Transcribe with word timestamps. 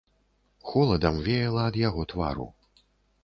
Холадам 0.69 1.19
веяла 1.27 1.61
ад 1.71 1.77
яго 1.81 2.05
твару. 2.13 2.47